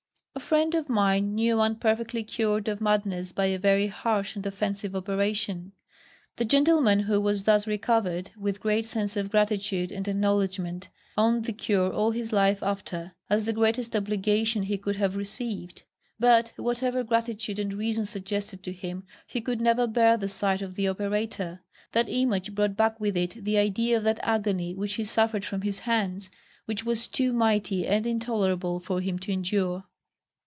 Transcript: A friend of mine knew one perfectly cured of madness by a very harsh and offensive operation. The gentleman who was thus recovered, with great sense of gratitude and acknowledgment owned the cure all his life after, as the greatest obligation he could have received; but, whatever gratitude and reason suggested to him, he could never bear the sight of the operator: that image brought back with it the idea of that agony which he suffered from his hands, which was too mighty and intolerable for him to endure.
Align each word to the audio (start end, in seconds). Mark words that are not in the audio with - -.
A 0.33 0.39
friend 0.53 0.73
of 0.75 0.89
mine 0.89 1.35
knew 1.35 1.57
one 1.57 1.75
perfectly 1.75 2.23
cured 2.23 2.67
of 2.67 2.81
madness 2.81 3.31
by 3.31 3.45
a 3.45 3.59
very 3.59 3.87
harsh 3.87 4.35
and 4.35 4.45
offensive 4.45 4.95
operation. 4.95 5.71
The 6.37 6.45
gentleman 6.45 7.01
who 7.01 7.21
was 7.21 7.43
thus 7.45 7.67
recovered, 7.67 8.31
with 8.37 8.59
great 8.61 8.85
sense 8.85 9.15
of 9.15 9.29
gratitude 9.29 9.91
and 9.93 10.05
acknowledgment 10.07 10.89
owned 11.17 11.45
the 11.45 11.53
cure 11.53 11.91
all 11.93 12.11
his 12.11 12.33
life 12.33 12.61
after, 12.63 13.13
as 13.29 13.45
the 13.45 13.53
greatest 13.53 13.95
obligation 13.95 14.63
he 14.63 14.77
could 14.77 14.95
have 14.97 15.15
received; 15.15 15.83
but, 16.19 16.51
whatever 16.57 17.03
gratitude 17.03 17.59
and 17.59 17.73
reason 17.75 18.05
suggested 18.05 18.61
to 18.63 18.73
him, 18.73 19.03
he 19.27 19.39
could 19.41 19.61
never 19.61 19.85
bear 19.87 20.17
the 20.17 20.27
sight 20.29 20.61
of 20.61 20.75
the 20.75 20.87
operator: 20.87 21.61
that 21.93 22.09
image 22.09 22.55
brought 22.55 22.75
back 22.75 22.99
with 22.99 23.15
it 23.15 23.41
the 23.45 23.57
idea 23.57 23.95
of 23.97 24.03
that 24.05 24.19
agony 24.23 24.73
which 24.75 24.95
he 24.95 25.05
suffered 25.05 25.45
from 25.45 25.61
his 25.61 25.79
hands, 25.79 26.29
which 26.65 26.83
was 26.83 27.07
too 27.07 27.31
mighty 27.31 27.85
and 27.87 28.05
intolerable 28.07 28.79
for 28.81 28.99
him 29.01 29.17
to 29.19 29.31
endure. 29.31 29.83